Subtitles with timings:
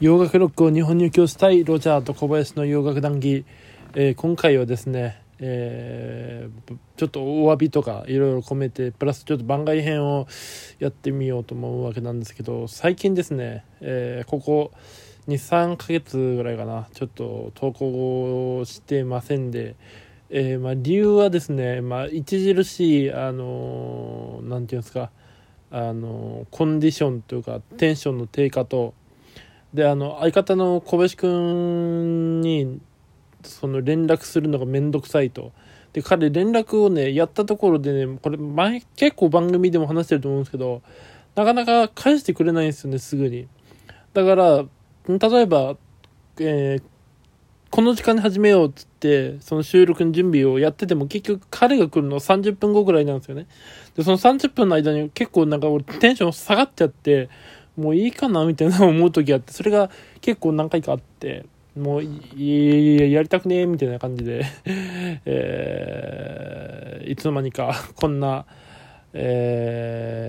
[0.00, 3.44] 洋楽ロックを日本に教したいロジャーと小林の洋楽談義、
[3.92, 10.26] えー、今回はですね、えー、ちょっとお詫びとかいろいろ込めてプラスちょっと番外編を
[10.78, 14.72] やってみようと思うわけなんですけど最近ですね、えー、ここ
[15.28, 19.76] 23ヶ月ぐらいかなちょっと投稿してませんで、
[20.30, 25.10] えー、まあ、理由はですね、まあ、著しいあの何て言うんですか
[25.70, 28.94] あのコンディションというかテンションの低下と
[29.74, 32.80] であの相方の小林君に
[33.42, 35.52] その連絡するのが面倒くさいと。
[35.92, 40.82] で彼連絡をねやったところでねこれ前結構番組でも話してると思うんですけど
[41.34, 43.48] なかなか返してくれないんですよねすぐに。
[44.12, 44.64] だから
[45.08, 45.76] 例えば、
[46.38, 46.82] えー、
[47.70, 53.46] この時間に始めようっつってその収録の準備をやってても結局彼が来るの30分後ぐらいなんですよね。
[53.96, 57.28] でその30分の間に結構なんか俺テンション下がっちゃって
[57.76, 64.44] もういいかなみたいな思う時あって、それが結構何回かあって、もういややりたくねえみたいな感じで
[65.24, 68.44] えー、いつの間にかこんな、
[69.12, 70.22] え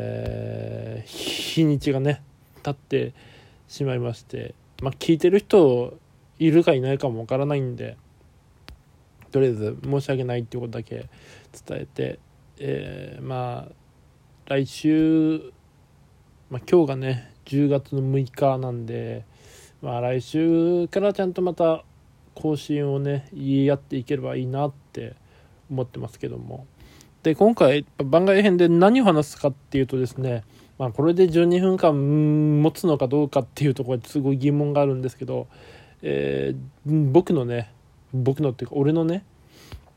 [1.05, 2.21] ー、日にちがね
[2.61, 3.13] 経って
[3.67, 4.53] しまいまして
[4.83, 5.97] まあ聞いてる人
[6.37, 7.97] いるかいないかもわからないんで
[9.31, 11.07] とりあえず申し訳ないっていうことだけ
[11.67, 12.19] 伝えて、
[12.59, 13.73] えー、まあ
[14.45, 15.53] 来週、
[16.51, 19.23] まあ、今日がね10月の6日なんで、
[19.81, 21.85] まあ、来週からちゃんとまた
[22.35, 25.15] 更新をね言い合っていければいいなって
[25.71, 26.67] 思ってますけども。
[27.23, 30.43] で今回番外編で何を話すかっていうとですね、
[30.77, 35.47] まあ、これで12分間持つのかどうかっていうところですごい疑問があるんですけど、
[36.01, 37.71] えー、僕のね
[38.11, 39.23] 僕のっていうか俺のね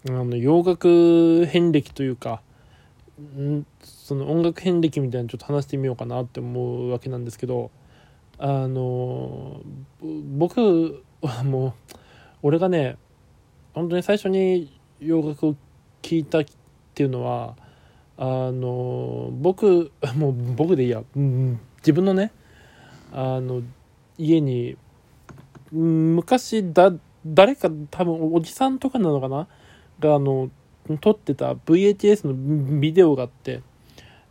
[0.09, 2.43] あの洋楽遍歴というか
[3.83, 7.71] その音楽遍歴みたいなのちょっと話してみようかなって思うわけなんですけど
[8.39, 9.61] あの
[10.37, 11.73] 僕はもう
[12.43, 12.97] 俺がね
[13.73, 15.57] 本当に最初に洋楽を
[16.03, 16.45] 聴いたっ
[16.95, 17.57] ていうのは
[18.17, 22.33] あの僕もう僕でいいや、うん、自分のね
[23.13, 23.63] あの
[24.19, 24.77] 家に
[25.73, 26.93] 昔だ
[27.27, 29.49] 誰か多分おじさんとかなのかな？
[29.99, 30.51] があの
[31.01, 33.63] 撮ってた VHS のビデオがあって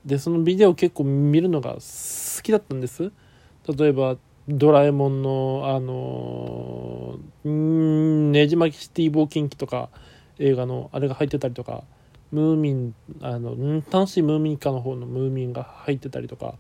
[0.05, 3.11] でそのビデオ結構見るのが好きだったんです。
[3.67, 4.17] 例えば
[4.49, 7.17] ドラえもんのあの
[8.31, 9.89] ねじ巻きシティ冒険記とか
[10.37, 11.83] 映画のあれが入ってたりとか
[12.31, 16.55] ムーミンあの楽しいムーミンカの方のムーミンが入ってたりとか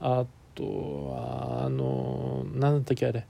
[0.00, 0.26] あ
[0.56, 0.64] と
[1.10, 3.26] はあの何だったっけあれ。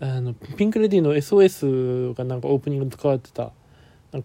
[0.00, 3.50] あのピンク・レディーの SOS がなんかオープニングで使われてた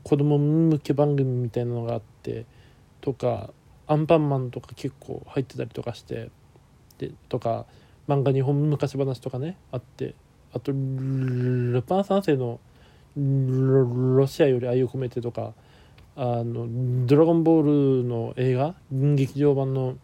[0.04, 2.46] 子供向け番組みたいなのがあって
[3.02, 3.52] とか
[3.88, 6.30] アンパンマンとか結構入ってたりとかして
[6.98, 7.66] でとか
[8.08, 10.16] 漫画日本昔話とかねあって
[10.54, 12.60] あとルパン三世の
[13.18, 15.54] ロシアより愛を込めてとか
[16.16, 16.68] あの
[17.06, 19.98] ドラゴンボールの映画劇場版の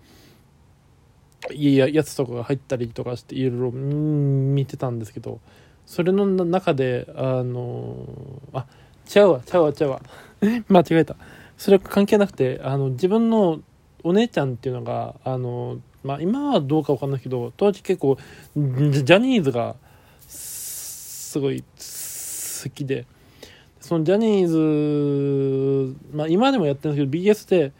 [1.51, 5.39] いややつとかが入ったりとかしていろいろ見てたんですけど
[5.85, 7.95] それの中であの
[8.53, 8.65] あ
[9.09, 10.01] ちゃうわちゃうわちゃうわ。
[10.69, 11.15] 間違えた。
[11.57, 13.59] それは関係なくてあの自分の
[14.03, 18.19] お姉ちゃんっていうのがあの、まあ、今はどうか分かんないけど当時結構
[18.55, 19.75] ジャニーズが
[20.27, 23.07] すごい好きで。
[23.81, 27.71] そのジャニーズ、まあ、今でもやってるんですけど BS で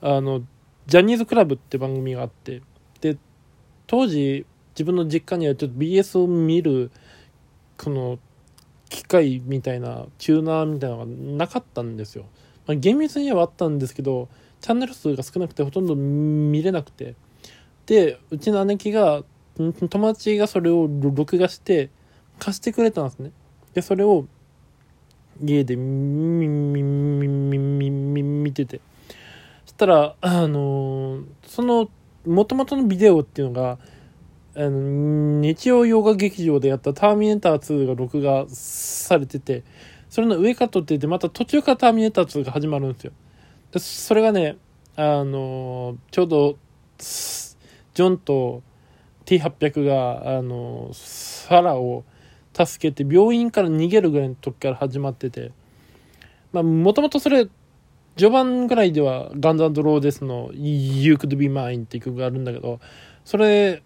[0.00, 0.42] あの
[0.88, 2.60] ジャニーズクラブって番組があって。
[3.00, 3.16] で
[3.86, 6.90] 当時自分の実家にはちょっと BS を見る
[7.78, 8.18] この
[8.92, 11.12] 機械みたいなチューナーみたいなのが
[11.46, 12.26] なかったんですよ、
[12.66, 14.28] まあ、厳密にはあったんですけど
[14.60, 17.14] チャンネル数が少なくてほとんど見れなくて。
[17.86, 19.24] でうちの姉貴が
[19.56, 21.90] 友達がそれを録画して
[22.38, 23.32] 貸してくれたんですね。
[23.74, 24.26] でそれを
[25.42, 26.92] 家で見
[28.52, 28.80] てて
[29.64, 31.88] そしたらあのー、その
[32.24, 33.78] もともとのビデオっていうのが
[34.54, 39.62] あの日曜洋画劇場でやった「ターミネーター2」が録画されてて
[40.10, 43.12] それの上から撮っててまた途中から「ターミネーター2」が始まるんですよ。
[43.72, 44.58] でそれがね
[44.96, 46.56] あのちょうど
[46.98, 48.62] ジョンと
[49.24, 52.04] T800 があのサラを
[52.52, 55.52] 助けて病院から逃げるぐらいの時から始まってて
[56.52, 57.48] まあもともとそれ
[58.16, 62.80] 序盤ぐらいではガンズローデスの「You Could Be Mine」っていう曲があるんだけど
[63.24, 63.82] それ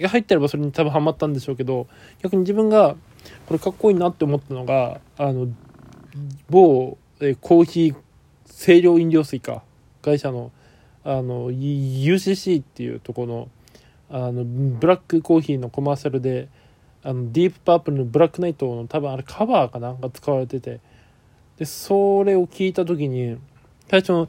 [0.00, 1.86] が入ってればそれに多分ハマったんでしょうけど
[2.22, 2.96] 逆に自分が
[3.46, 5.48] これかっこいいなって思ったのがあの
[6.48, 7.96] 某、えコーヒー
[8.64, 9.62] 清涼飲料水か
[10.02, 10.50] 会社の
[11.02, 13.48] あの UCC っていうとこの
[14.10, 16.48] あのブラックコーヒーのコマーシャルで
[17.02, 20.80] あのディープパープルのブラックナイトの多分あれカバーかなが使われてて
[21.58, 23.38] でそれを聞いた時に
[23.88, 24.28] 最初の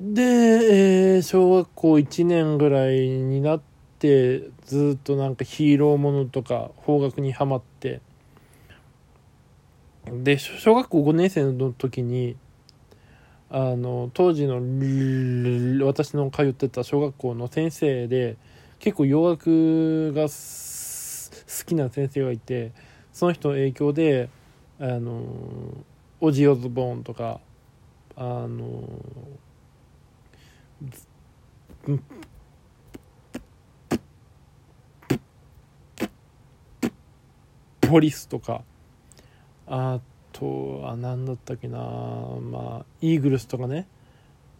[0.00, 3.60] で、えー、小学校1年ぐらいになっ
[3.98, 8.00] てずっとなんかヒーローものとか邦楽にはまって。
[10.06, 12.34] で小学校5年生の時に
[13.50, 14.56] あの当時の
[15.86, 18.38] 私の通ってた小学校の先生で
[18.78, 20.28] 結構洋楽が好
[21.66, 22.72] きな先生がいて
[23.12, 24.30] その人の影響で
[24.80, 25.22] あの
[26.20, 27.40] オジオズボーンとか
[28.16, 28.88] あの
[37.80, 38.62] ポリスとか。
[39.66, 40.00] あ
[40.32, 41.78] とは何だったっけな。
[41.78, 43.86] まあイーグルスとかね。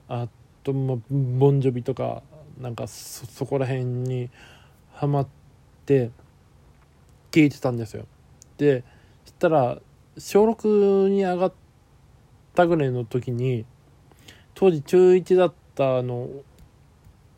[0.09, 0.29] あ
[0.63, 2.23] と、まあ、ボンジョビとか。
[2.61, 4.29] なんかそそこら辺に
[4.93, 5.29] はまっ
[5.87, 6.11] て
[7.31, 8.05] 聞いてたんですよ。
[8.59, 8.85] で
[9.25, 9.79] そしたら
[10.19, 11.53] 小6に上がっ
[12.55, 13.65] たぐらいの時に
[14.55, 15.60] 当時中1だった
[15.99, 16.29] あの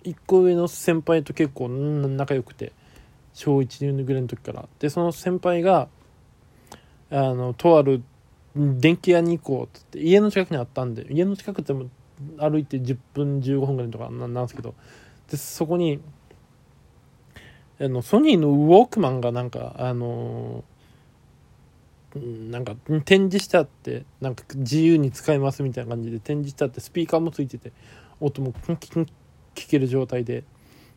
[0.04, 2.72] 1個上の先輩と結構仲良くて
[3.34, 4.68] 小1ぐらいの時から。
[4.78, 5.88] でその先輩が
[7.10, 8.02] あのとある
[8.54, 11.88] 電気屋に行こうっつって家の近くにあったんで家の近くでも
[12.38, 14.74] 歩いて10分15分ぐらいとかなんですけど。
[15.30, 16.00] でそこに
[17.80, 20.62] あのソニーのウォークマンがなんかあの
[22.14, 22.74] なんか
[23.04, 27.72] 展示してあってなんか自由に使えますみたいな感じで展示してあってスピーカーもついてて
[28.20, 29.06] 音もキンキン
[29.54, 30.44] 聞ける状態で。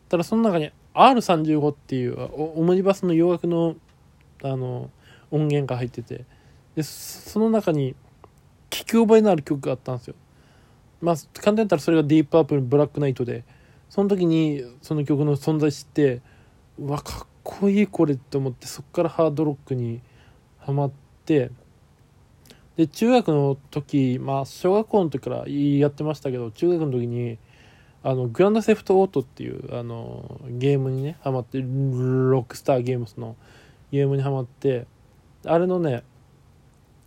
[0.08, 2.16] ただその中に R35 っていう
[2.56, 3.74] オムニバスの洋楽の
[4.42, 4.90] あの
[5.32, 6.24] 音源が入ってて
[6.76, 7.96] でその中に
[8.70, 10.14] 聞き覚えのある曲があったんですよ。
[11.00, 13.44] まあ簡単に言ったらそれがディープアップルブラックナイトで。
[13.88, 16.20] その時にその曲の存在知って
[16.78, 20.00] うわかっこいいこれって思ってそっからハードロックに
[20.58, 27.38] ハマってで中学の時まあ小学校の時からやってましたけど中学の時に
[28.02, 33.34] あのグランドセフトオートっていうあのゲームにねハマってロックスターゲームスの
[33.90, 34.86] ゲームにハマって
[35.44, 36.04] あれのね、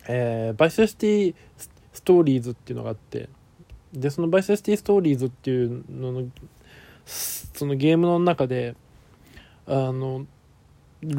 [0.07, 1.36] えー、バイスシティ
[1.94, 3.30] ストーリーズっていうのがあって
[3.94, 6.27] でそのバイスシティストーリーズっていうのの
[7.06, 8.75] そのゲームの中で
[9.68, 10.25] あの
[11.01, 11.11] ラ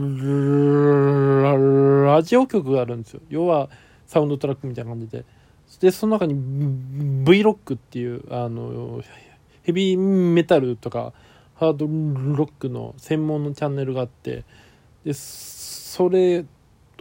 [2.22, 3.20] ジオ局があるんですよ。
[3.30, 3.70] 要は
[4.06, 5.24] サウンドトラックみたいな感じで。
[5.80, 6.34] でその中に
[7.24, 9.02] V ロックっていうあの
[9.62, 11.12] ヘビーメタルとか
[11.54, 14.44] ハードロックの専門のチャンネルがあって
[15.04, 16.44] でそれ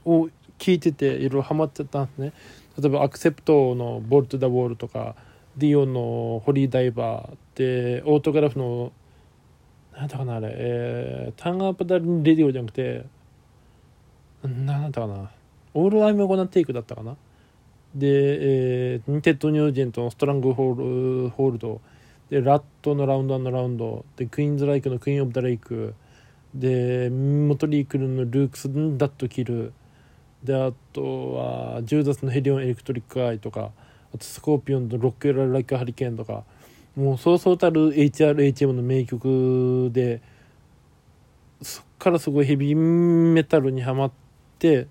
[0.05, 0.29] を
[0.59, 2.33] 聞いてていろいろハマってたんですね。
[2.79, 5.15] 例えばアクセプトの「Balls to the Wall」とか
[5.57, 8.93] ディオの「Holy Diver」でオートグラフの
[9.99, 13.05] 何だかなあれ、えー、 Turn Up the Radio じゃなくて
[14.43, 15.29] 何だったかな。
[15.73, 17.17] All I'm Gonna Take だったかな。
[17.93, 18.07] で、
[18.95, 21.81] えー、テッド・ニュージェントの「Strangle」hold。
[22.29, 24.05] でラットの Round and Round。
[24.15, 25.93] でクイーンズ・ライクの Queen of the Reich。
[26.55, 29.73] でモトリークルーの Looks That Kill。
[30.45, 33.71] であとはジューダスの Hellion Electric Eye とか。
[34.13, 36.45] あとスコーピオンの Rock You Like a Hurricane とか。
[36.95, 40.21] もうそうそうたる HRHM の名曲で
[41.61, 44.11] そっからすごいヘビーメタルにはまっ
[44.57, 44.87] て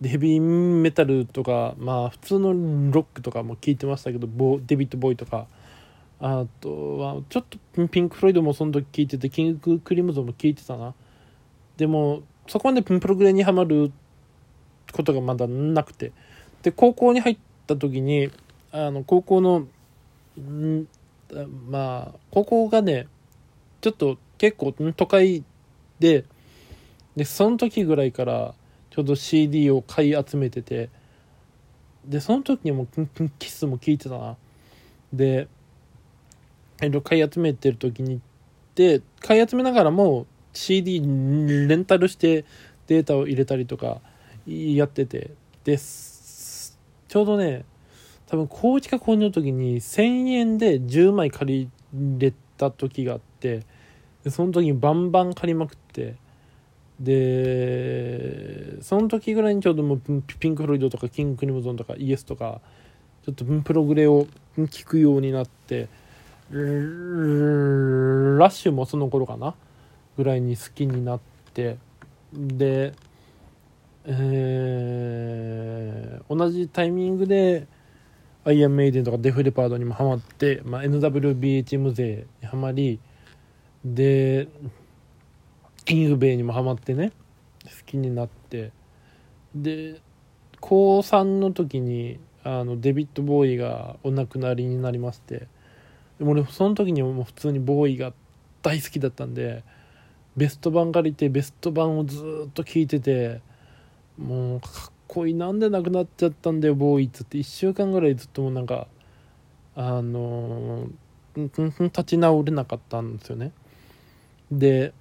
[0.00, 2.48] でヘビーメタルとかまあ普通の
[2.92, 5.46] ロックとかも聴いてましたけどボデビッド・ボウイとか
[6.20, 10.94] あとはちょっとピンク・フロイドもその時聴いててキング・クリムゾンも聴いてたな。
[11.76, 13.92] でもそこまでプログレにはまる
[14.92, 16.12] ことがまだなくて。
[16.62, 18.30] で高校に入った時に
[18.72, 19.66] あの高校の
[20.40, 20.86] ん
[21.68, 23.06] まあ高校がね
[23.80, 25.44] ちょっと結構都会
[25.98, 26.24] で
[27.16, 28.54] でその時ぐらいから
[28.90, 30.90] ちょうど CD を買い集めてて
[32.04, 32.86] でその時にも
[33.38, 34.36] キスも聞いてたな。
[35.12, 35.48] で
[37.04, 38.20] 買い集めてる時に
[38.74, 42.44] で買い集めながらも CD レンタルして
[42.88, 44.00] データを入れたりとか
[44.46, 45.30] やってて。
[45.64, 47.64] でちょうどね
[48.34, 53.62] 多分高1か高2の時に1000円で10枚借りれた時があって
[54.24, 56.16] でその時にバンバン借りまくって
[56.98, 60.00] でその時ぐらいにちょうどもう
[60.40, 62.60] ピンク・フロイドとかキング・クリムゾンとかイエスとか
[63.24, 64.26] ちょっとプログレを
[64.56, 65.88] 聞くようになって
[66.50, 69.54] ラッシュもその頃かな？
[70.16, 71.20] ぐらいに好きになっ
[71.52, 71.78] て
[72.32, 72.94] で、
[74.06, 77.68] えー、同じタイミングで
[78.44, 83.00] アイアンメイデンとかデフレパードにもハマって、まあ、NWBHM 勢にハマり
[83.84, 84.48] で
[85.84, 87.12] キングベイにもハマってね
[87.64, 88.72] 好きになって。
[89.54, 90.00] で
[90.60, 95.46] 高3の時にあのデビッド・ボーイがお亡くなりになりまして。
[96.18, 98.12] でも俺その時にもう普通にボーイが
[98.62, 99.64] 大好きだったんで
[100.36, 103.40] ベスト版借りてベスト版をずっと聴いてて
[104.18, 107.38] もうかっこいいなんで亡くなっちゃったんだよボーイっつって。
[107.38, 108.86] 1週間ぐらいずっともうなんか
[109.76, 113.52] あのー、立ち直れなかったんですよね。
[114.50, 114.92] で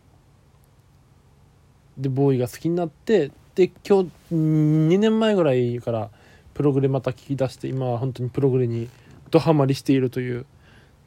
[1.98, 6.10] でボーイが好きになってで今日2年前ぐらいから
[6.54, 8.90] プログレまた聞き出して今は本当にプログレに
[9.30, 10.46] ドハマりしているという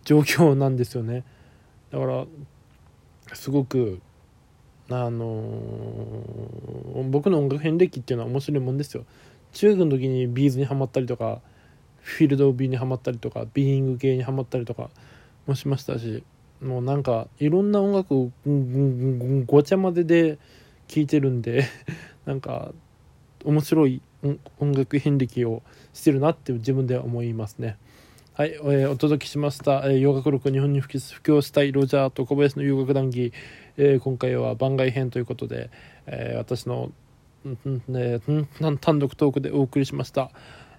[0.04, 1.24] 状況なんですよね。
[1.90, 2.26] だから
[3.34, 4.00] すごく
[4.88, 9.04] あのー、僕の音楽遍歴っていうのは面白いもんですよ
[9.52, 11.40] 中学の時にビーズにはまったりとか
[12.00, 14.90] フィールド・オブ・ビーにはまったりとかビーイング系にはまったりとか
[15.46, 16.22] もしましたし
[16.60, 18.30] もうなんかいろんな音楽を
[19.46, 20.38] ごちゃ混ぜで
[20.88, 21.64] 聴いてるんで
[22.24, 22.72] なんか
[23.44, 24.02] 面白い
[24.58, 25.62] 音楽遍歴を
[25.92, 27.76] してるなって自分では思いますね。
[28.38, 30.90] はい、えー、お届けしました、えー、洋楽録日本に布
[31.22, 33.32] 教したいロジャーと小林の洋楽談義、
[33.78, 35.70] えー、今回は番外編ということで、
[36.04, 36.92] えー、私の、
[37.46, 38.20] うんね、
[38.82, 40.30] 単独トークでお送りしました。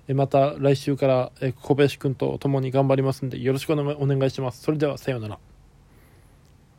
[0.07, 4.61] えー、また来週から、えー、小林くんと共に頑張りますんでよろしくお願いします。
[4.61, 5.39] それではさようなら。